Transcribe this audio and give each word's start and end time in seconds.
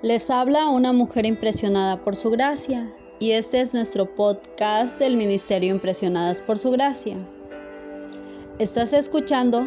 Les 0.00 0.30
habla 0.30 0.68
una 0.68 0.92
mujer 0.92 1.26
impresionada 1.26 1.96
por 1.96 2.14
su 2.14 2.30
gracia 2.30 2.88
y 3.18 3.32
este 3.32 3.60
es 3.60 3.74
nuestro 3.74 4.06
podcast 4.06 4.96
del 5.00 5.16
Ministerio 5.16 5.74
Impresionadas 5.74 6.40
por 6.40 6.56
su 6.60 6.70
gracia. 6.70 7.16
Estás 8.60 8.92
escuchando 8.92 9.66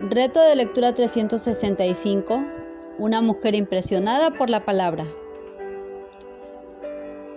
Reto 0.00 0.40
de 0.40 0.56
Lectura 0.56 0.92
365, 0.92 2.42
una 2.98 3.20
mujer 3.22 3.54
impresionada 3.54 4.32
por 4.32 4.50
la 4.50 4.64
palabra. 4.64 5.06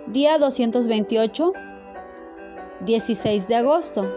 Día 0.08 0.38
228, 0.38 1.52
16 2.80 3.46
de 3.46 3.54
agosto. 3.54 4.12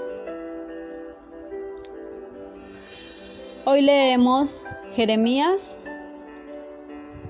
Hoy 3.65 3.81
leemos 3.81 4.65
Jeremías 4.95 5.77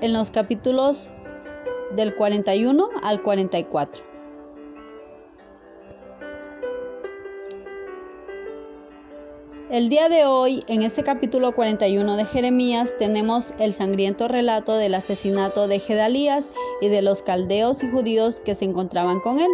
en 0.02 0.14
los 0.14 0.30
capítulos 0.30 1.10
del 1.96 2.16
41 2.16 2.90
al 3.04 3.22
44. 3.22 4.02
El 9.72 9.90
día 9.90 10.10
de 10.10 10.26
hoy, 10.26 10.64
en 10.68 10.84
este 10.84 11.04
capítulo 11.04 11.54
41 11.54 12.18
de 12.18 12.26
Jeremías, 12.26 12.96
tenemos 12.98 13.54
el 13.60 13.74
sangriento 13.74 14.28
relato 14.28 14.76
del 14.76 14.94
asesinato 14.94 15.68
de 15.68 15.80
Gedalías 15.80 16.50
y 16.82 16.88
de 16.88 17.02
los 17.02 17.22
caldeos 17.24 17.84
y 17.84 17.90
judíos 17.90 18.40
que 18.40 18.56
se 18.56 18.66
encontraban 18.66 19.20
con 19.20 19.40
él. 19.40 19.50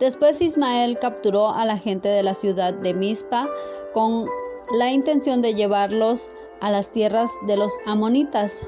Después 0.00 0.40
Ismael 0.40 0.98
capturó 0.98 1.54
a 1.54 1.64
la 1.66 1.78
gente 1.78 2.08
de 2.08 2.22
la 2.22 2.34
ciudad 2.34 2.74
de 2.74 2.94
Mizpa 2.94 3.48
con 3.92 4.26
la 4.76 4.90
intención 4.90 5.40
de 5.40 5.54
llevarlos 5.54 6.28
a 6.28 6.43
las 6.70 6.88
tierras 6.88 7.30
de 7.46 7.56
los 7.56 7.72
amonitas, 7.86 8.60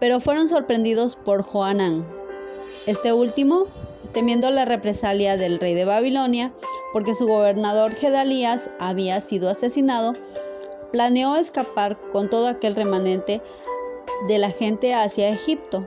pero 0.00 0.20
fueron 0.20 0.48
sorprendidos 0.48 1.16
por 1.16 1.42
Joanán. 1.42 2.04
Este 2.86 3.12
último, 3.12 3.66
temiendo 4.12 4.50
la 4.50 4.64
represalia 4.64 5.36
del 5.36 5.60
rey 5.60 5.74
de 5.74 5.84
Babilonia, 5.84 6.52
porque 6.92 7.14
su 7.14 7.26
gobernador 7.26 7.92
Gedalías 7.92 8.70
había 8.78 9.20
sido 9.20 9.50
asesinado, 9.50 10.14
planeó 10.92 11.36
escapar 11.36 11.96
con 12.12 12.30
todo 12.30 12.48
aquel 12.48 12.74
remanente 12.74 13.42
de 14.26 14.38
la 14.38 14.50
gente 14.50 14.94
hacia 14.94 15.28
Egipto. 15.28 15.86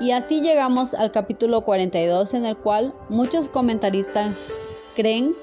Y 0.00 0.12
así 0.12 0.40
llegamos 0.40 0.94
al 0.94 1.12
capítulo 1.12 1.60
42 1.60 2.34
en 2.34 2.46
el 2.46 2.56
cual 2.56 2.92
muchos 3.08 3.48
comentaristas 3.48 4.48
creen 4.96 5.34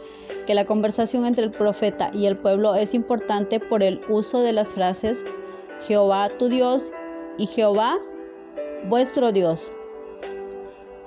que 0.45 0.53
la 0.53 0.65
conversación 0.65 1.25
entre 1.25 1.43
el 1.43 1.51
profeta 1.51 2.11
y 2.13 2.25
el 2.25 2.37
pueblo 2.37 2.75
es 2.75 2.93
importante 2.93 3.59
por 3.59 3.83
el 3.83 3.99
uso 4.09 4.41
de 4.41 4.53
las 4.53 4.73
frases 4.73 5.23
Jehová 5.85 6.29
tu 6.37 6.49
Dios 6.49 6.91
y 7.37 7.47
Jehová 7.47 7.97
vuestro 8.89 9.31
Dios. 9.31 9.71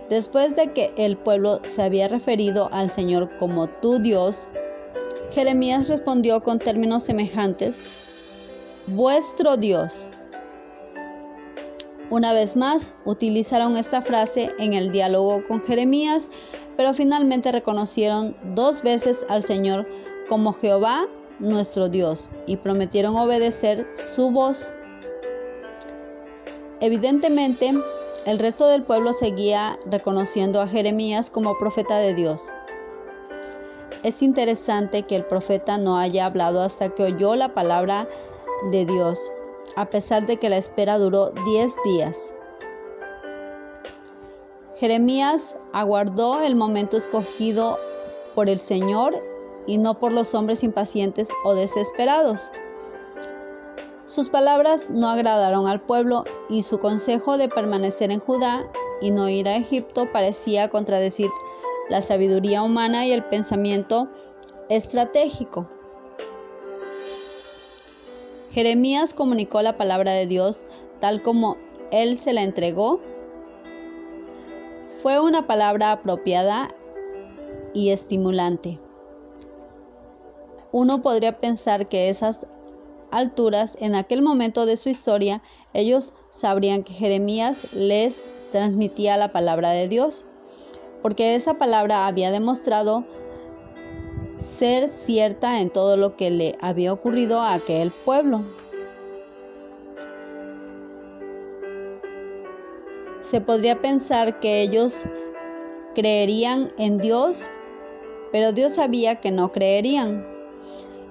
Después 0.09 0.57
de 0.57 0.73
que 0.73 0.93
el 0.97 1.17
pueblo 1.17 1.61
se 1.63 1.83
había 1.83 2.09
referido 2.09 2.69
al 2.73 2.91
Señor 2.91 3.31
como 3.39 3.69
tu 3.69 3.99
Dios, 3.99 4.49
Jeremías 5.33 5.89
respondió 5.89 6.41
con 6.41 6.59
términos 6.59 7.05
semejantes, 7.05 7.81
vuestro 8.89 9.57
Dios. 9.57 10.09
Una 12.11 12.33
vez 12.33 12.57
más, 12.57 12.93
utilizaron 13.05 13.77
esta 13.77 14.03
frase 14.03 14.51
en 14.59 14.75
el 14.75 14.91
diálogo 14.91 15.45
con 15.47 15.63
Jeremías, 15.63 16.29
pero 16.77 16.93
finalmente 16.93 17.53
reconocieron 17.53 18.35
dos 18.57 18.83
veces 18.83 19.25
al 19.29 19.45
Señor 19.45 19.87
como 20.29 20.53
Jehová 20.53 21.07
nuestro 21.39 21.89
Dios 21.89 22.31
y 22.49 22.57
prometieron 22.57 23.15
obedecer 23.15 23.87
su 23.95 24.33
voz. 24.33 24.73
Evidentemente, 26.81 27.73
el 28.27 28.41
resto 28.41 28.67
del 28.67 28.83
pueblo 28.83 29.13
seguía 29.13 29.79
reconociendo 29.87 30.61
a 30.61 30.67
Jeremías 30.67 31.31
como 31.31 31.57
profeta 31.59 31.99
de 31.99 32.15
Dios. 32.15 32.51
Es 34.03 34.21
interesante 34.21 35.05
que 35.05 35.15
el 35.15 35.25
profeta 35.25 35.79
no 35.79 35.97
haya 35.97 36.27
hablado 36.27 36.63
hasta 36.63 36.89
que 36.89 37.05
oyó 37.05 37.37
la 37.37 37.51
palabra 37.51 38.09
de 38.73 38.85
Dios 38.85 39.31
a 39.77 39.87
pesar 39.87 40.27
de 40.27 40.37
que 40.37 40.49
la 40.49 40.57
espera 40.57 40.99
duró 40.99 41.31
10 41.31 41.75
días. 41.85 42.33
Jeremías 44.79 45.57
aguardó 45.73 46.41
el 46.41 46.57
momento 46.57 46.97
escogido 46.97 47.77
por 48.35 48.49
el 48.49 48.59
Señor 48.59 49.15
y 49.67 49.79
no 49.79 49.95
por 49.95 50.13
los 50.13 50.35
hombres 50.35 50.63
impacientes 50.63 51.29
o 51.45 51.55
desesperados. 51.55 52.51
Sus 54.07 54.29
palabras 54.29 54.91
no 54.91 55.09
agradaron 55.09 55.69
al 55.69 55.81
pueblo 55.81 56.25
y 56.49 56.63
su 56.63 56.79
consejo 56.79 57.37
de 57.37 57.49
permanecer 57.49 58.11
en 58.11 58.21
Judá 58.21 58.65
y 59.01 59.11
no 59.11 59.29
ir 59.29 59.49
a 59.49 59.57
Egipto 59.57 60.11
parecía 60.11 60.69
contradecir 60.69 61.29
la 61.91 62.03
sabiduría 62.03 62.63
humana 62.63 63.07
y 63.07 63.13
el 63.13 63.23
pensamiento 63.23 64.09
estratégico. 64.69 65.67
Jeremías 68.53 69.15
comunicó 69.15 69.63
la 69.63 69.77
palabra 69.77 70.13
de 70.13 70.27
Dios 70.27 70.65
tal 71.01 71.23
como 71.23 71.57
él 71.93 72.19
se 72.19 72.33
la 72.33 72.43
entregó. 72.43 73.01
Fue 75.03 75.21
una 75.21 75.47
palabra 75.47 75.93
apropiada 75.93 76.69
y 77.75 77.91
estimulante. 77.91 78.79
Uno 80.73 81.03
podría 81.03 81.37
pensar 81.39 81.87
que 81.87 82.11
esas 82.11 82.47
alturas, 83.11 83.77
en 83.81 83.95
aquel 83.95 84.23
momento 84.23 84.67
de 84.67 84.77
su 84.77 84.89
historia, 84.89 85.43
ellos 85.73 86.13
sabrían 86.31 86.83
que 86.83 86.93
Jeremías 86.93 87.73
les 87.73 88.25
transmitía 88.53 89.17
la 89.17 89.29
palabra 89.29 89.71
de 89.71 89.89
Dios, 89.89 90.25
porque 91.03 91.35
esa 91.35 91.55
palabra 91.55 92.07
había 92.07 92.31
demostrado 92.31 93.05
ser 94.41 94.89
cierta 94.89 95.61
en 95.61 95.71
todo 95.71 95.97
lo 95.97 96.17
que 96.17 96.31
le 96.31 96.57
había 96.61 96.93
ocurrido 96.93 97.41
a 97.41 97.55
aquel 97.55 97.91
pueblo. 98.05 98.43
Se 103.21 103.41
podría 103.41 103.77
pensar 103.77 104.41
que 104.41 104.63
ellos 104.63 105.05
creerían 105.95 106.73
en 106.79 106.99
Dios, 106.99 107.49
pero 108.33 108.53
Dios 108.53 108.75
sabía 108.75 109.17
que 109.17 109.31
no 109.31 109.53
creerían. 109.53 110.27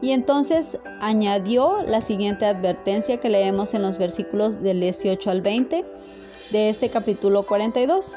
Y 0.02 0.12
entonces 0.12 0.78
añadió 1.02 1.82
la 1.84 2.02
siguiente 2.02 2.46
advertencia 2.46 3.18
que 3.18 3.30
leemos 3.30 3.74
en 3.74 3.82
los 3.82 3.98
versículos 3.98 4.62
del 4.62 4.80
18 4.80 5.30
al 5.30 5.42
20 5.42 5.86
de 6.52 6.70
este 6.70 6.90
capítulo 6.90 7.44
42. 7.44 8.16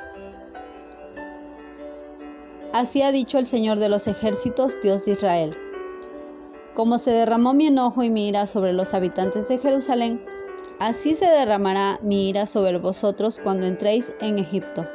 Así 2.73 3.03
ha 3.03 3.13
dicho 3.13 3.37
el 3.37 3.47
Señor 3.47 3.79
de 3.79 3.91
los 3.91 4.07
ejércitos, 4.07 4.81
Dios 4.83 5.05
de 5.05 5.13
Israel. 5.13 5.57
Como 6.75 6.97
se 6.97 7.11
derramó 7.11 7.53
mi 7.53 7.67
enojo 7.67 8.03
y 8.03 8.09
mi 8.09 8.29
ira 8.29 8.47
sobre 8.47 8.73
los 8.73 8.95
habitantes 8.95 9.47
de 9.49 9.59
Jerusalén, 9.59 10.25
así 10.79 11.15
se 11.15 11.27
derramará 11.27 11.99
mi 12.01 12.31
ira 12.31 12.47
sobre 12.47 12.79
vosotros 12.79 13.39
cuando 13.43 13.67
entréis 13.67 14.13
en 14.23 14.39
Egipto, 14.39 14.87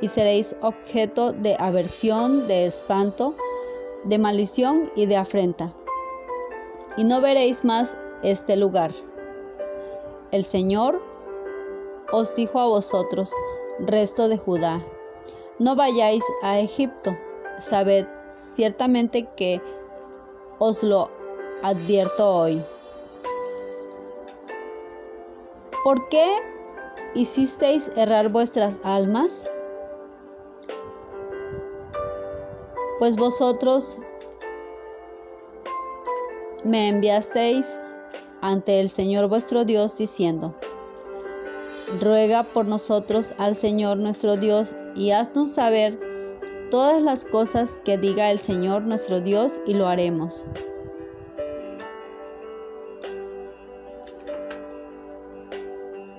y 0.00 0.06
seréis 0.06 0.54
objeto 0.60 1.32
de 1.32 1.56
aversión, 1.58 2.46
de 2.46 2.66
espanto, 2.66 3.34
de 4.04 4.18
maldición 4.18 4.88
y 4.94 5.06
de 5.06 5.16
afrenta. 5.16 5.72
Y 6.96 7.02
no 7.02 7.20
veréis 7.20 7.64
más 7.64 7.96
este 8.22 8.54
lugar. 8.54 8.92
El 10.30 10.44
Señor 10.44 11.02
os 12.12 12.36
dijo 12.36 12.60
a 12.60 12.66
vosotros, 12.66 13.32
resto 13.80 14.28
de 14.28 14.38
Judá, 14.38 14.80
no 15.58 15.76
vayáis 15.76 16.22
a 16.42 16.58
Egipto. 16.58 17.16
Sabed 17.60 18.06
ciertamente 18.54 19.28
que 19.36 19.60
os 20.58 20.82
lo 20.82 21.10
advierto 21.62 22.28
hoy. 22.28 22.62
¿Por 25.82 26.08
qué 26.08 26.26
hicisteis 27.14 27.90
errar 27.96 28.30
vuestras 28.30 28.80
almas? 28.84 29.46
Pues 32.98 33.16
vosotros 33.16 33.96
me 36.64 36.88
enviasteis 36.88 37.78
ante 38.40 38.80
el 38.80 38.88
Señor 38.88 39.28
vuestro 39.28 39.64
Dios 39.64 39.98
diciendo, 39.98 40.54
Ruega 42.00 42.42
por 42.42 42.66
nosotros 42.66 43.32
al 43.38 43.56
Señor 43.56 43.98
nuestro 43.98 44.36
Dios 44.36 44.74
y 44.96 45.10
haznos 45.10 45.50
saber 45.50 45.98
todas 46.70 47.00
las 47.02 47.24
cosas 47.24 47.78
que 47.84 47.98
diga 47.98 48.30
el 48.30 48.38
Señor 48.38 48.82
nuestro 48.82 49.20
Dios 49.20 49.60
y 49.66 49.74
lo 49.74 49.86
haremos. 49.86 50.44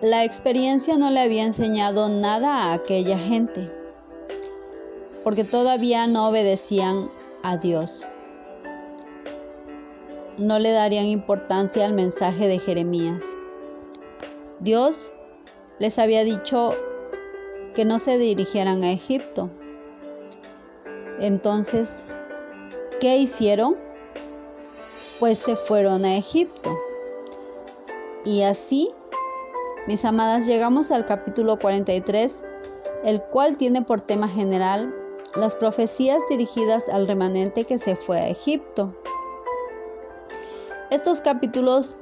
La 0.02 0.24
experiencia 0.24 0.98
no 0.98 1.10
le 1.10 1.20
había 1.20 1.44
enseñado 1.44 2.10
nada 2.10 2.66
a 2.66 2.74
aquella 2.74 3.18
gente, 3.18 3.72
porque 5.24 5.44
todavía 5.44 6.06
no 6.06 6.30
obedecían 6.30 7.10
a 7.42 7.58
Dios. 7.58 8.06
no 10.38 10.60
le 10.60 10.72
darían 10.72 11.06
importancia 11.06 11.86
al 11.86 11.94
mensaje 11.94 12.48
de 12.48 12.60
Jeremías. 12.60 13.24
Dios 14.60 15.12
les 15.80 16.00
había 16.00 16.24
dicho 16.24 16.72
que 17.76 17.86
no 17.86 18.00
se 18.00 18.18
dirigieran 18.18 18.84
a 18.84 18.92
Egipto. 18.92 19.50
Entonces, 21.20 22.06
¿qué 23.00 23.18
hicieron? 23.18 23.76
Pues 25.20 25.40
se 25.40 25.56
fueron 25.56 26.06
a 26.06 26.16
Egipto. 26.16 26.78
Y 28.24 28.44
así, 28.44 28.90
mis 29.88 30.04
amadas, 30.06 30.46
llegamos 30.46 30.92
al 30.92 31.06
capítulo 31.06 31.58
43, 31.60 32.38
el 33.04 33.22
cual 33.22 33.58
tiene 33.58 33.82
por 33.82 34.02
tema 34.02 34.28
general 34.28 34.94
las 35.36 35.54
profecías 35.54 36.20
dirigidas 36.30 36.88
al 36.90 37.08
remanente 37.08 37.66
que 37.66 37.78
se 37.78 37.96
fue 37.96 38.20
a 38.20 38.30
Egipto. 38.30 38.94
Estos 40.92 41.22
capítulos 41.22 41.96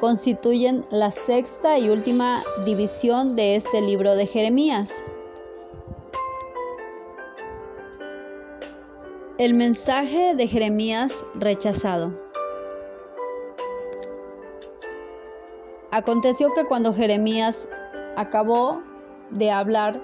constituyen 0.00 0.84
la 0.90 1.10
sexta 1.10 1.78
y 1.78 1.90
última 1.90 2.42
división 2.64 3.36
de 3.36 3.56
este 3.56 3.82
libro 3.82 4.16
de 4.16 4.26
Jeremías. 4.26 5.04
El 9.36 9.54
mensaje 9.54 10.34
de 10.34 10.48
Jeremías 10.48 11.22
rechazado. 11.34 12.12
Aconteció 15.90 16.52
que 16.54 16.64
cuando 16.64 16.94
Jeremías 16.94 17.68
acabó 18.16 18.80
de 19.30 19.50
hablar 19.50 20.00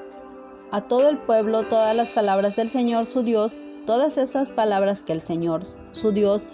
a 0.72 0.82
todo 0.82 1.08
el 1.08 1.16
pueblo 1.16 1.62
todas 1.62 1.96
las 1.96 2.10
palabras 2.12 2.56
del 2.56 2.68
Señor 2.68 3.06
su 3.06 3.22
Dios, 3.22 3.62
todas 3.86 4.18
esas 4.18 4.50
palabras 4.50 5.02
que 5.02 5.12
el 5.12 5.20
Señor 5.20 5.62
su 5.92 6.12
Dios 6.12 6.48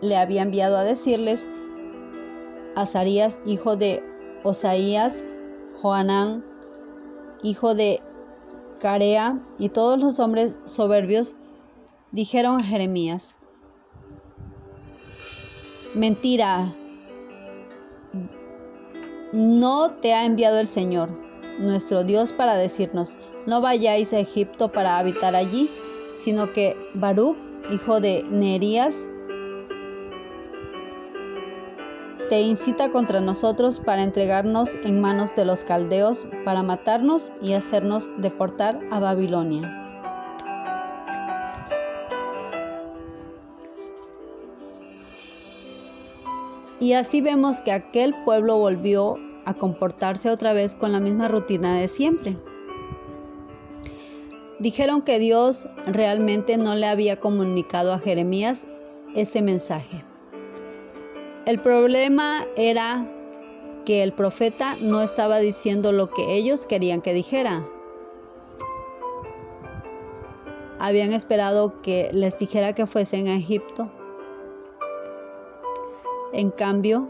le 0.00 0.16
había 0.16 0.42
enviado 0.42 0.76
a 0.76 0.84
decirles, 0.84 1.46
Azarías, 2.76 3.38
hijo 3.46 3.76
de 3.76 4.02
Osaías, 4.42 5.22
Joanán, 5.80 6.44
hijo 7.42 7.74
de 7.74 8.00
Carea, 8.80 9.38
y 9.58 9.68
todos 9.68 10.00
los 10.00 10.18
hombres 10.18 10.54
soberbios 10.64 11.34
dijeron 12.10 12.60
a 12.60 12.64
Jeremías, 12.64 13.34
Mentira, 15.94 16.72
no 19.32 19.90
te 19.90 20.14
ha 20.14 20.24
enviado 20.24 20.58
el 20.58 20.66
Señor, 20.66 21.10
nuestro 21.58 22.02
Dios, 22.02 22.32
para 22.32 22.54
decirnos, 22.54 23.18
no 23.46 23.60
vayáis 23.60 24.12
a 24.12 24.18
Egipto 24.18 24.72
para 24.72 24.98
habitar 24.98 25.34
allí, 25.34 25.68
sino 26.18 26.52
que 26.52 26.76
Baruch, 26.94 27.36
hijo 27.70 28.00
de 28.00 28.22
Nerías, 28.30 29.02
te 32.32 32.40
incita 32.40 32.88
contra 32.88 33.20
nosotros 33.20 33.78
para 33.78 34.02
entregarnos 34.02 34.76
en 34.86 35.02
manos 35.02 35.36
de 35.36 35.44
los 35.44 35.64
caldeos, 35.64 36.26
para 36.46 36.62
matarnos 36.62 37.30
y 37.42 37.52
hacernos 37.52 38.08
deportar 38.22 38.80
a 38.90 38.98
Babilonia. 39.00 39.60
Y 46.80 46.94
así 46.94 47.20
vemos 47.20 47.60
que 47.60 47.70
aquel 47.70 48.14
pueblo 48.24 48.56
volvió 48.56 49.18
a 49.44 49.52
comportarse 49.52 50.30
otra 50.30 50.54
vez 50.54 50.74
con 50.74 50.90
la 50.90 51.00
misma 51.00 51.28
rutina 51.28 51.76
de 51.76 51.86
siempre. 51.86 52.34
Dijeron 54.58 55.02
que 55.02 55.18
Dios 55.18 55.66
realmente 55.86 56.56
no 56.56 56.76
le 56.76 56.86
había 56.86 57.20
comunicado 57.20 57.92
a 57.92 57.98
Jeremías 57.98 58.64
ese 59.14 59.42
mensaje. 59.42 60.11
El 61.46 61.58
problema 61.58 62.44
era 62.56 63.04
que 63.84 64.02
el 64.02 64.12
profeta 64.12 64.76
no 64.80 65.02
estaba 65.02 65.38
diciendo 65.38 65.92
lo 65.92 66.08
que 66.10 66.36
ellos 66.36 66.66
querían 66.66 67.02
que 67.02 67.14
dijera. 67.14 67.62
Habían 70.78 71.12
esperado 71.12 71.80
que 71.82 72.10
les 72.12 72.38
dijera 72.38 72.74
que 72.74 72.86
fuesen 72.86 73.28
a 73.28 73.36
Egipto 73.36 73.90
en 76.32 76.50
cambio, 76.50 77.08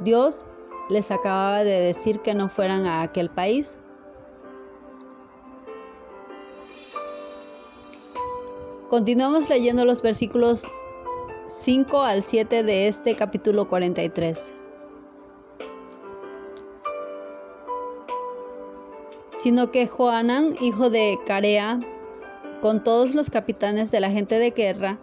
Dios 0.00 0.44
les 0.88 1.12
acababa 1.12 1.62
de 1.62 1.80
decir 1.80 2.18
que 2.18 2.34
no 2.34 2.48
fueran 2.48 2.84
a 2.84 3.02
aquel 3.02 3.30
país. 3.30 3.76
Continuamos 8.88 9.48
leyendo 9.48 9.84
los 9.84 10.02
versículos 10.02 10.66
5 11.62 12.00
al 12.04 12.22
7 12.22 12.62
de 12.62 12.88
este 12.88 13.14
capítulo 13.14 13.68
43. 13.68 14.54
Sino 19.36 19.70
que 19.70 19.86
Joanán, 19.86 20.54
hijo 20.62 20.88
de 20.88 21.18
Carea, 21.26 21.78
con 22.62 22.82
todos 22.82 23.14
los 23.14 23.28
capitanes 23.28 23.90
de 23.90 24.00
la 24.00 24.10
gente 24.10 24.38
de 24.38 24.52
guerra, 24.52 24.96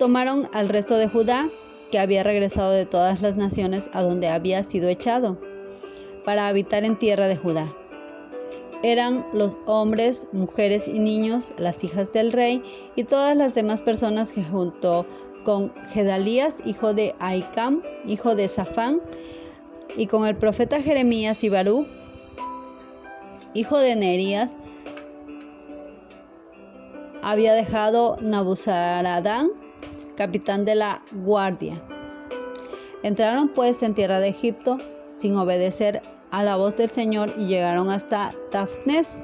tomaron 0.00 0.48
al 0.52 0.68
resto 0.68 0.96
de 0.96 1.08
Judá 1.08 1.48
que 1.92 2.00
había 2.00 2.24
regresado 2.24 2.72
de 2.72 2.86
todas 2.86 3.22
las 3.22 3.36
naciones 3.36 3.88
a 3.92 4.02
donde 4.02 4.26
había 4.26 4.64
sido 4.64 4.88
echado, 4.88 5.38
para 6.24 6.48
habitar 6.48 6.82
en 6.82 6.98
tierra 6.98 7.28
de 7.28 7.36
Judá. 7.36 7.72
Eran 8.82 9.24
los 9.32 9.56
hombres, 9.66 10.26
mujeres 10.32 10.88
y 10.88 10.98
niños, 10.98 11.52
las 11.56 11.84
hijas 11.84 12.10
del 12.10 12.32
rey 12.32 12.64
y 12.96 13.04
todas 13.04 13.36
las 13.36 13.54
demás 13.54 13.80
personas 13.80 14.32
que 14.32 14.42
junto 14.42 15.06
con 15.44 15.72
Gedalías, 15.92 16.56
hijo 16.64 16.94
de 16.94 17.14
Aicam, 17.18 17.82
hijo 18.06 18.34
de 18.34 18.48
Safán, 18.48 19.00
y 19.96 20.06
con 20.06 20.26
el 20.26 20.36
profeta 20.36 20.80
Jeremías 20.80 21.42
y 21.44 21.50
hijo 23.54 23.78
de 23.78 23.96
Nerías, 23.96 24.56
había 27.22 27.54
dejado 27.54 28.16
Nabuzaradán 28.20 29.50
capitán 30.16 30.64
de 30.64 30.74
la 30.74 31.02
guardia. 31.12 31.80
Entraron 33.02 33.48
pues 33.48 33.82
en 33.82 33.94
tierra 33.94 34.20
de 34.20 34.28
Egipto 34.28 34.78
sin 35.16 35.36
obedecer 35.36 36.02
a 36.30 36.42
la 36.42 36.56
voz 36.56 36.76
del 36.76 36.90
Señor 36.90 37.32
y 37.38 37.46
llegaron 37.46 37.90
hasta 37.90 38.32
Tafnes. 38.50 39.22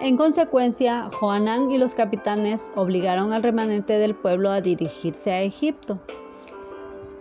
En 0.00 0.16
consecuencia, 0.16 1.10
Joanán 1.12 1.70
y 1.70 1.76
los 1.76 1.94
capitanes 1.94 2.72
obligaron 2.74 3.34
al 3.34 3.42
remanente 3.42 3.98
del 3.98 4.14
pueblo 4.14 4.50
a 4.50 4.62
dirigirse 4.62 5.30
a 5.30 5.42
Egipto, 5.42 5.98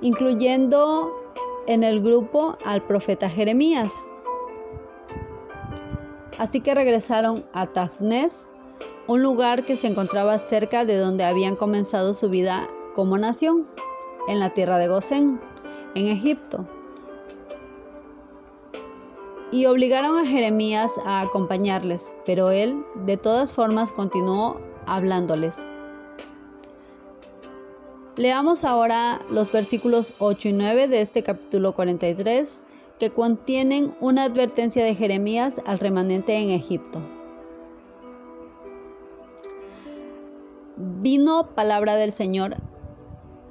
incluyendo 0.01 1.12
en 1.67 1.83
el 1.83 2.01
grupo 2.01 2.57
al 2.65 2.81
profeta 2.81 3.29
Jeremías. 3.29 3.91
Así 6.38 6.62
que 6.62 6.74
regresaron 6.74 7.43
a 7.51 7.67
Tafnes 7.67 8.45
un 9.07 9.24
lugar 9.24 9.65
que 9.65 9.75
se 9.75 9.88
encontraba 9.88 10.38
cerca 10.38 10.86
de 10.86 10.95
donde 10.95 11.25
habían 11.25 11.57
comenzado 11.57 12.13
su 12.13 12.29
vida 12.29 12.65
como 12.95 13.17
nación, 13.17 13.67
en 14.29 14.39
la 14.39 14.51
tierra 14.51 14.77
de 14.77 14.88
Gosén, 14.88 15.38
en 15.95 16.07
Egipto. 16.07 16.65
Y 19.51 19.65
obligaron 19.65 20.18
a 20.18 20.25
Jeremías 20.25 20.91
a 21.06 21.22
acompañarles, 21.22 22.13
pero 22.25 22.51
él 22.51 22.84
de 23.06 23.18
todas 23.18 23.51
formas 23.51 23.91
continuó 23.91 24.60
hablándoles. 24.86 25.65
Leamos 28.15 28.63
ahora 28.63 29.20
los 29.32 29.51
versículos 29.51 30.15
8 30.20 30.50
y 30.50 30.53
9 30.53 30.88
de 30.88 31.01
este 31.01 31.24
capítulo 31.24 31.74
43 31.74 32.62
que 33.00 33.12
contienen 33.12 33.96
una 34.00 34.24
advertencia 34.24 34.84
de 34.84 34.94
Jeremías 34.94 35.56
al 35.65 35.79
remanente 35.79 36.36
en 36.38 36.50
Egipto. 36.50 37.01
vino 41.01 41.48
palabra 41.56 41.96
del 41.96 42.13
Señor 42.13 42.56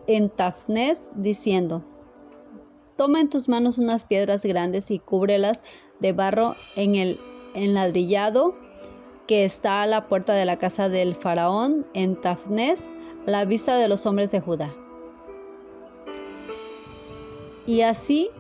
en 0.07 0.31
Tafnes 0.31 1.01
diciendo, 1.15 1.83
Toma 2.97 3.21
en 3.21 3.29
tus 3.29 3.49
manos 3.49 3.79
unas 3.79 4.05
piedras 4.05 4.45
grandes 4.45 4.91
y 4.91 4.99
cúbrelas 4.99 5.61
de 6.01 6.13
barro 6.13 6.55
en 6.77 6.95
el 6.95 7.19
enladrillado 7.55 8.55
que 9.27 9.45
está 9.45 9.83
a 9.83 9.87
la 9.87 10.07
puerta 10.07 10.33
de 10.33 10.45
la 10.45 10.57
casa 10.57 10.89
del 10.89 11.15
faraón 11.15 11.85
en 11.93 12.17
Tafnes, 12.17 12.89
a 13.27 13.31
la 13.31 13.45
vista 13.45 13.77
de 13.77 13.89
los 13.89 14.07
hombres 14.07 14.31
de 14.31 14.41
Judá. 14.41 14.71
Y 17.67 17.83
así 17.83 18.31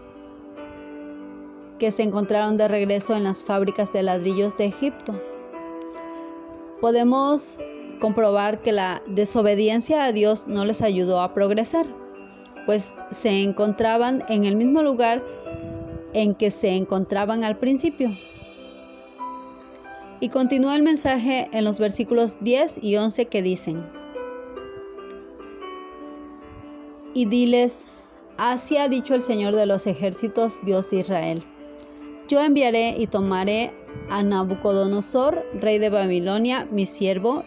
que 1.78 1.90
se 1.90 2.02
encontraron 2.02 2.56
de 2.56 2.68
regreso 2.68 3.14
en 3.14 3.24
las 3.24 3.42
fábricas 3.42 3.92
de 3.92 4.02
ladrillos 4.02 4.56
de 4.56 4.64
Egipto. 4.64 5.20
Podemos 6.80 7.58
comprobar 8.00 8.60
que 8.60 8.72
la 8.72 9.02
desobediencia 9.06 10.04
a 10.04 10.12
Dios 10.12 10.46
no 10.46 10.64
les 10.64 10.80
ayudó 10.82 11.20
a 11.20 11.34
progresar, 11.34 11.86
pues 12.64 12.94
se 13.10 13.42
encontraban 13.42 14.24
en 14.28 14.44
el 14.44 14.56
mismo 14.56 14.82
lugar 14.82 15.22
en 16.22 16.34
que 16.34 16.50
se 16.50 16.76
encontraban 16.76 17.44
al 17.44 17.56
principio. 17.56 18.10
Y 20.20 20.30
continúa 20.30 20.74
el 20.74 20.82
mensaje 20.82 21.48
en 21.52 21.64
los 21.64 21.78
versículos 21.78 22.38
10 22.40 22.82
y 22.82 22.96
11 22.96 23.26
que 23.26 23.40
dicen, 23.40 23.84
y 27.14 27.26
diles, 27.26 27.86
así 28.36 28.76
ha 28.76 28.88
dicho 28.88 29.14
el 29.14 29.22
Señor 29.22 29.54
de 29.54 29.66
los 29.66 29.86
ejércitos, 29.86 30.58
Dios 30.64 30.90
de 30.90 30.98
Israel. 30.98 31.42
Yo 32.28 32.40
enviaré 32.40 32.96
y 32.98 33.06
tomaré 33.06 33.72
a 34.10 34.22
Nabucodonosor, 34.22 35.44
rey 35.54 35.78
de 35.78 35.90
Babilonia, 35.90 36.66
mi 36.70 36.84
siervo, 36.84 37.42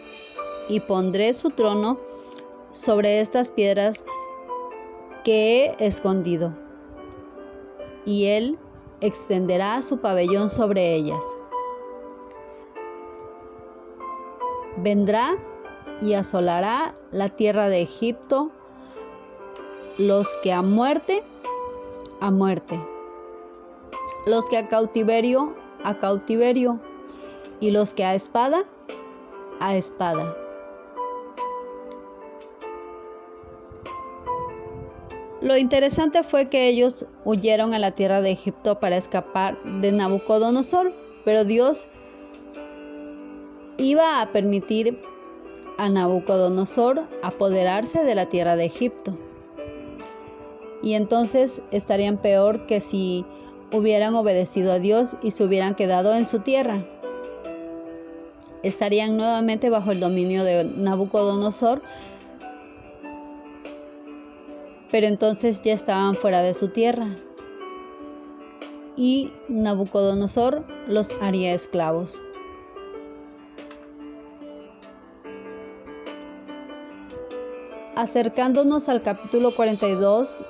y 0.68 0.80
pondré 0.80 1.34
su 1.34 1.50
trono 1.50 1.98
sobre 2.70 3.20
estas 3.20 3.50
piedras 3.50 4.04
que 5.24 5.74
he 5.78 5.86
escondido, 5.86 6.52
y 8.04 8.24
él 8.24 8.58
extenderá 9.02 9.82
su 9.82 9.98
pabellón 9.98 10.48
sobre 10.48 10.94
ellas. 10.94 11.22
Vendrá 14.78 15.34
y 16.00 16.14
asolará 16.14 16.94
la 17.10 17.28
tierra 17.28 17.68
de 17.68 17.82
Egipto, 17.82 18.50
los 19.98 20.28
que 20.42 20.52
a 20.52 20.62
muerte, 20.62 21.22
a 22.20 22.30
muerte, 22.30 22.80
los 24.26 24.48
que 24.48 24.56
a 24.56 24.68
cautiverio, 24.68 25.54
a 25.84 25.98
cautiverio, 25.98 26.80
y 27.60 27.70
los 27.70 27.92
que 27.92 28.04
a 28.04 28.14
espada, 28.14 28.64
a 29.60 29.76
espada. 29.76 30.41
Lo 35.42 35.56
interesante 35.56 36.22
fue 36.22 36.48
que 36.48 36.68
ellos 36.68 37.06
huyeron 37.24 37.74
a 37.74 37.80
la 37.80 37.90
tierra 37.90 38.20
de 38.20 38.30
Egipto 38.30 38.78
para 38.78 38.96
escapar 38.96 39.60
de 39.64 39.90
Nabucodonosor, 39.90 40.92
pero 41.24 41.44
Dios 41.44 41.86
iba 43.76 44.22
a 44.22 44.30
permitir 44.30 45.00
a 45.78 45.88
Nabucodonosor 45.88 47.02
apoderarse 47.24 48.04
de 48.04 48.14
la 48.14 48.26
tierra 48.26 48.54
de 48.54 48.66
Egipto. 48.66 49.18
Y 50.80 50.94
entonces 50.94 51.60
estarían 51.72 52.18
peor 52.18 52.66
que 52.66 52.80
si 52.80 53.24
hubieran 53.72 54.14
obedecido 54.14 54.72
a 54.72 54.78
Dios 54.78 55.16
y 55.22 55.32
se 55.32 55.42
hubieran 55.42 55.74
quedado 55.74 56.14
en 56.14 56.24
su 56.24 56.38
tierra. 56.38 56.84
Estarían 58.62 59.16
nuevamente 59.16 59.70
bajo 59.70 59.90
el 59.90 59.98
dominio 59.98 60.44
de 60.44 60.62
Nabucodonosor, 60.64 61.82
pero 64.92 65.06
entonces 65.06 65.62
ya 65.62 65.72
estaban 65.72 66.14
fuera 66.14 66.42
de 66.42 66.52
su 66.52 66.68
tierra. 66.68 67.06
Y 68.94 69.32
Nabucodonosor 69.48 70.62
los 70.86 71.10
haría 71.22 71.54
esclavos. 71.54 72.20
Acercándonos 77.96 78.90
al 78.90 79.02
capítulo 79.02 79.54
42, 79.54 80.42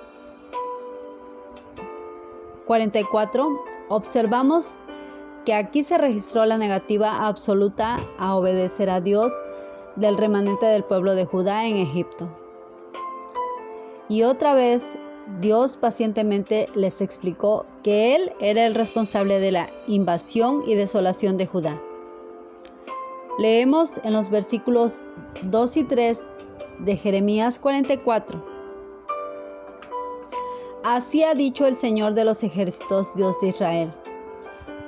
44, 2.66 3.48
observamos 3.90 4.74
que 5.44 5.54
aquí 5.54 5.84
se 5.84 5.98
registró 5.98 6.46
la 6.46 6.58
negativa 6.58 7.28
absoluta 7.28 7.96
a 8.18 8.34
obedecer 8.34 8.90
a 8.90 9.00
Dios 9.00 9.32
del 9.94 10.16
remanente 10.16 10.66
del 10.66 10.82
pueblo 10.82 11.14
de 11.14 11.26
Judá 11.26 11.66
en 11.66 11.76
Egipto. 11.76 12.41
Y 14.12 14.24
otra 14.24 14.52
vez 14.52 14.84
Dios 15.40 15.78
pacientemente 15.78 16.68
les 16.74 17.00
explicó 17.00 17.64
que 17.82 18.14
Él 18.14 18.30
era 18.40 18.66
el 18.66 18.74
responsable 18.74 19.40
de 19.40 19.52
la 19.52 19.70
invasión 19.86 20.62
y 20.66 20.74
desolación 20.74 21.38
de 21.38 21.46
Judá. 21.46 21.80
Leemos 23.38 24.02
en 24.04 24.12
los 24.12 24.28
versículos 24.28 25.02
2 25.44 25.76
y 25.78 25.84
3 25.84 26.20
de 26.80 26.96
Jeremías 26.98 27.58
44. 27.58 28.44
Así 30.84 31.24
ha 31.24 31.32
dicho 31.32 31.66
el 31.66 31.74
Señor 31.74 32.12
de 32.12 32.26
los 32.26 32.42
ejércitos, 32.42 33.14
Dios 33.16 33.40
de 33.40 33.48
Israel. 33.48 33.90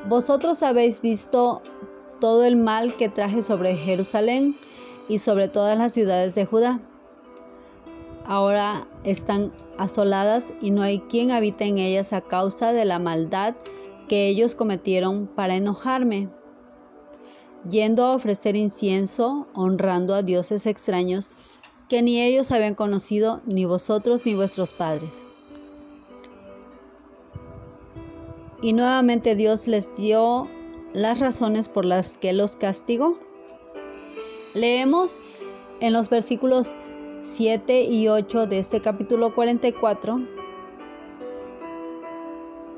Vosotros 0.06 0.62
habéis 0.62 1.00
visto 1.00 1.62
todo 2.20 2.44
el 2.44 2.56
mal 2.56 2.94
que 2.94 3.08
traje 3.08 3.40
sobre 3.40 3.74
Jerusalén 3.74 4.54
y 5.08 5.18
sobre 5.18 5.48
todas 5.48 5.78
las 5.78 5.94
ciudades 5.94 6.34
de 6.34 6.44
Judá 6.44 6.78
ahora 8.26 8.86
están 9.04 9.52
asoladas 9.78 10.46
y 10.60 10.70
no 10.70 10.82
hay 10.82 11.00
quien 11.00 11.30
habite 11.30 11.64
en 11.64 11.78
ellas 11.78 12.12
a 12.12 12.20
causa 12.20 12.72
de 12.72 12.84
la 12.84 12.98
maldad 12.98 13.54
que 14.08 14.28
ellos 14.28 14.54
cometieron 14.54 15.26
para 15.26 15.56
enojarme, 15.56 16.28
yendo 17.68 18.04
a 18.04 18.14
ofrecer 18.14 18.56
incienso, 18.56 19.46
honrando 19.54 20.14
a 20.14 20.22
dioses 20.22 20.66
extraños 20.66 21.30
que 21.88 22.02
ni 22.02 22.20
ellos 22.20 22.50
habían 22.50 22.74
conocido, 22.74 23.40
ni 23.46 23.64
vosotros 23.64 24.22
ni 24.24 24.34
vuestros 24.34 24.72
padres. 24.72 25.22
Y 28.62 28.72
nuevamente 28.72 29.34
Dios 29.34 29.66
les 29.66 29.94
dio 29.96 30.48
las 30.94 31.20
razones 31.20 31.68
por 31.68 31.84
las 31.84 32.14
que 32.14 32.32
los 32.32 32.56
castigó. 32.56 33.18
Leemos 34.54 35.18
en 35.80 35.92
los 35.92 36.08
versículos 36.08 36.74
7 37.24 37.82
y 37.82 38.08
8 38.08 38.46
de 38.46 38.58
este 38.58 38.80
capítulo 38.80 39.34
44. 39.34 40.20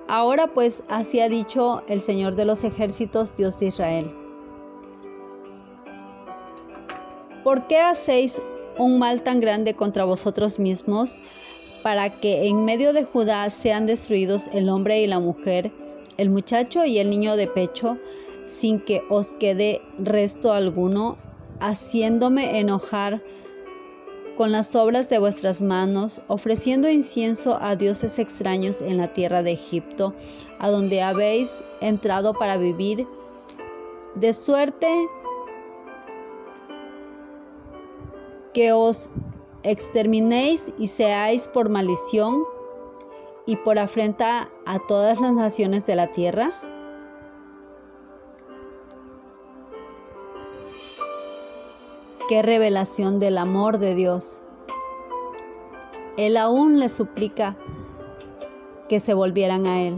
Ahora 0.08 0.46
pues 0.46 0.84
así 0.88 1.20
ha 1.20 1.28
dicho 1.28 1.82
el 1.88 2.00
Señor 2.00 2.36
de 2.36 2.44
los 2.44 2.62
ejércitos, 2.62 3.36
Dios 3.36 3.58
de 3.58 3.66
Israel. 3.66 4.10
¿Por 7.42 7.66
qué 7.66 7.78
hacéis 7.78 8.40
un 8.78 8.98
mal 8.98 9.22
tan 9.22 9.40
grande 9.40 9.74
contra 9.74 10.04
vosotros 10.04 10.58
mismos 10.58 11.20
para 11.82 12.08
que 12.10 12.48
en 12.48 12.64
medio 12.64 12.92
de 12.92 13.04
Judá 13.04 13.50
sean 13.50 13.86
destruidos 13.86 14.48
el 14.52 14.68
hombre 14.68 15.00
y 15.00 15.06
la 15.06 15.20
mujer, 15.20 15.70
el 16.18 16.30
muchacho 16.30 16.84
y 16.84 16.98
el 16.98 17.10
niño 17.10 17.36
de 17.36 17.46
pecho, 17.46 17.98
sin 18.46 18.80
que 18.80 19.02
os 19.10 19.32
quede 19.32 19.80
resto 19.98 20.52
alguno, 20.52 21.16
haciéndome 21.60 22.60
enojar 22.60 23.20
con 24.36 24.52
las 24.52 24.76
obras 24.76 25.08
de 25.08 25.18
vuestras 25.18 25.62
manos, 25.62 26.20
ofreciendo 26.28 26.88
incienso 26.88 27.58
a 27.60 27.74
dioses 27.74 28.18
extraños 28.18 28.82
en 28.82 28.98
la 28.98 29.08
tierra 29.08 29.42
de 29.42 29.52
Egipto, 29.52 30.14
a 30.58 30.68
donde 30.68 31.02
habéis 31.02 31.58
entrado 31.80 32.34
para 32.34 32.56
vivir, 32.56 33.06
de 34.14 34.32
suerte 34.32 34.88
que 38.52 38.72
os 38.72 39.08
exterminéis 39.62 40.62
y 40.78 40.88
seáis 40.88 41.48
por 41.48 41.68
maldición 41.68 42.42
y 43.46 43.56
por 43.56 43.78
afrenta 43.78 44.48
a 44.64 44.78
todas 44.86 45.20
las 45.20 45.32
naciones 45.32 45.86
de 45.86 45.96
la 45.96 46.06
tierra? 46.08 46.50
Qué 52.28 52.42
revelación 52.42 53.20
del 53.20 53.38
amor 53.38 53.78
de 53.78 53.94
Dios. 53.94 54.40
Él 56.16 56.36
aún 56.36 56.80
le 56.80 56.88
suplica 56.88 57.54
que 58.88 58.98
se 58.98 59.14
volvieran 59.14 59.64
a 59.66 59.82
Él. 59.82 59.96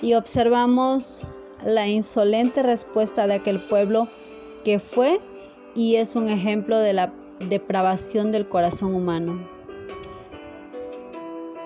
Y 0.00 0.14
observamos 0.14 1.20
la 1.62 1.88
insolente 1.88 2.62
respuesta 2.62 3.26
de 3.26 3.34
aquel 3.34 3.60
pueblo 3.60 4.08
que 4.64 4.78
fue 4.78 5.20
y 5.74 5.96
es 5.96 6.16
un 6.16 6.30
ejemplo 6.30 6.78
de 6.78 6.94
la 6.94 7.12
depravación 7.50 8.32
del 8.32 8.48
corazón 8.48 8.94
humano. 8.94 9.38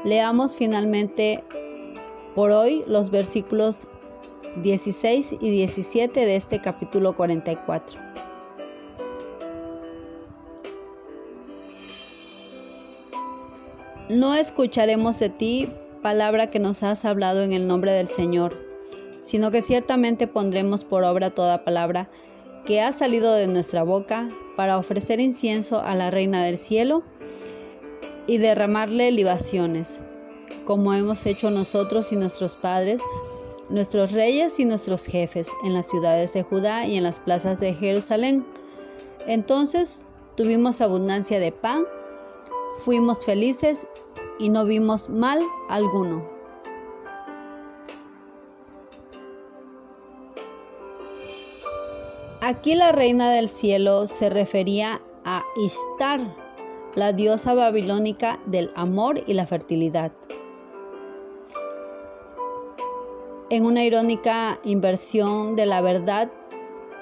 Leamos 0.04 0.56
finalmente 0.56 1.44
por 2.36 2.50
hoy 2.50 2.84
los 2.86 3.10
versículos 3.10 3.86
16 4.62 5.36
y 5.40 5.50
17 5.50 6.26
de 6.26 6.36
este 6.36 6.60
capítulo 6.60 7.16
44. 7.16 7.98
No 14.10 14.34
escucharemos 14.34 15.18
de 15.18 15.30
ti 15.30 15.68
palabra 16.02 16.50
que 16.50 16.58
nos 16.58 16.82
has 16.82 17.06
hablado 17.06 17.42
en 17.42 17.54
el 17.54 17.66
nombre 17.66 17.92
del 17.92 18.06
Señor, 18.06 18.54
sino 19.22 19.50
que 19.50 19.62
ciertamente 19.62 20.26
pondremos 20.26 20.84
por 20.84 21.04
obra 21.04 21.30
toda 21.30 21.64
palabra 21.64 22.06
que 22.66 22.82
ha 22.82 22.92
salido 22.92 23.32
de 23.32 23.46
nuestra 23.46 23.82
boca 23.82 24.28
para 24.56 24.76
ofrecer 24.76 25.20
incienso 25.20 25.80
a 25.80 25.94
la 25.94 26.10
Reina 26.10 26.44
del 26.44 26.58
Cielo 26.58 27.02
y 28.26 28.36
derramarle 28.36 29.10
libaciones 29.10 30.00
como 30.66 30.92
hemos 30.92 31.24
hecho 31.26 31.50
nosotros 31.50 32.12
y 32.12 32.16
nuestros 32.16 32.56
padres, 32.56 33.00
nuestros 33.70 34.12
reyes 34.12 34.58
y 34.58 34.64
nuestros 34.64 35.06
jefes 35.06 35.50
en 35.64 35.72
las 35.72 35.86
ciudades 35.86 36.32
de 36.32 36.42
Judá 36.42 36.86
y 36.86 36.96
en 36.96 37.04
las 37.04 37.20
plazas 37.20 37.60
de 37.60 37.72
Jerusalén. 37.72 38.44
Entonces 39.28 40.04
tuvimos 40.36 40.80
abundancia 40.80 41.38
de 41.40 41.52
pan, 41.52 41.84
fuimos 42.84 43.24
felices 43.24 43.86
y 44.40 44.48
no 44.48 44.64
vimos 44.64 45.08
mal 45.08 45.40
alguno. 45.70 46.22
Aquí 52.42 52.74
la 52.74 52.92
reina 52.92 53.32
del 53.32 53.48
cielo 53.48 54.06
se 54.06 54.30
refería 54.30 55.00
a 55.24 55.42
Ishtar, 55.64 56.20
la 56.94 57.12
diosa 57.12 57.54
babilónica 57.54 58.38
del 58.46 58.70
amor 58.76 59.22
y 59.26 59.34
la 59.34 59.46
fertilidad. 59.46 60.12
En 63.48 63.64
una 63.64 63.84
irónica 63.84 64.58
inversión 64.64 65.54
de 65.54 65.66
la 65.66 65.80
verdad, 65.80 66.28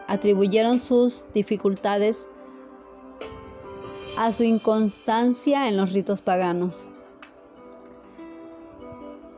atribuyeron 0.08 0.78
sus 0.78 1.24
dificultades 1.32 2.26
a 4.18 4.30
su 4.30 4.42
inconstancia 4.44 5.68
en 5.68 5.78
los 5.78 5.92
ritos 5.92 6.20
paganos. 6.20 6.86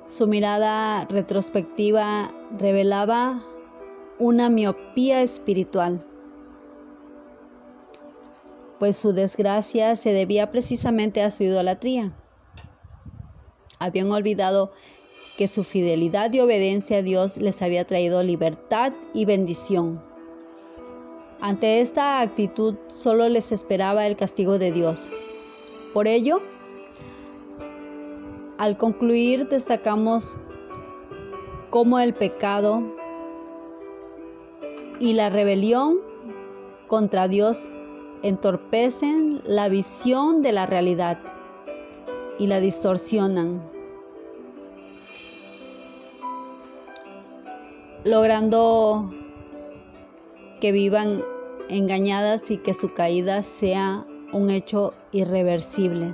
Su 0.09 0.27
mirada 0.27 1.05
retrospectiva 1.05 2.29
revelaba 2.59 3.41
una 4.19 4.49
miopía 4.49 5.23
espiritual, 5.23 6.05
pues 8.81 8.97
su 8.97 9.13
desgracia 9.13 9.95
se 9.95 10.13
debía 10.13 10.51
precisamente 10.51 11.23
a 11.23 11.31
su 11.31 11.45
idolatría. 11.45 12.11
Habían 13.79 14.11
olvidado 14.11 14.73
que 15.37 15.49
su 15.49 15.65
fidelidad 15.65 16.33
y 16.33 16.41
obediencia 16.41 16.99
a 16.99 17.03
Dios 17.03 17.37
les 17.37 17.63
había 17.63 17.85
traído 17.85 18.23
libertad 18.23 18.93
y 19.15 19.25
bendición. 19.25 20.01
Ante 21.41 21.81
esta 21.81 22.21
actitud 22.21 22.75
solo 22.89 23.29
les 23.29 23.53
esperaba 23.53 24.07
el 24.07 24.17
castigo 24.17 24.59
de 24.59 24.73
Dios. 24.73 25.11
Por 25.93 26.07
ello, 26.07 26.41
al 28.59 28.79
concluir 28.79 29.49
destacamos 29.49 30.37
cómo 31.71 31.99
el 31.99 32.15
pecado 32.15 32.83
y 34.99 35.13
la 35.13 35.29
rebelión 35.29 35.99
contra 36.87 37.29
Dios 37.29 37.69
entorpecen 38.23 39.43
la 39.47 39.69
visión 39.69 40.41
de 40.43 40.53
la 40.53 40.65
realidad 40.65 41.19
y 42.39 42.47
la 42.47 42.61
distorsionan, 42.61 43.61
logrando 48.07 49.11
que 50.61 50.73
vivan 50.73 51.23
engañadas 51.69 52.51
y 52.51 52.59
que 52.59 52.73
su 52.73 52.95
caída 52.95 53.43
sea 53.43 54.05
un 54.33 54.51
hecho 54.51 54.95
irreversible. 55.13 56.13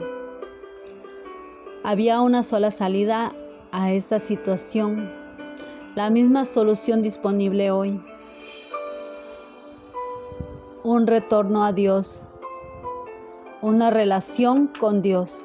Había 1.85 2.21
una 2.23 2.43
sola 2.43 2.71
salida 2.71 3.33
a 3.73 3.93
esta 3.93 4.19
situación, 4.19 5.11
la 5.95 6.09
misma 6.11 6.45
solución 6.45 7.03
disponible 7.03 7.71
hoy 7.71 8.01
un 10.85 11.07
retorno 11.07 11.65
a 11.65 11.73
Dios, 11.73 12.23
una 13.61 13.91
relación 13.91 14.67
con 14.67 15.01
Dios. 15.03 15.45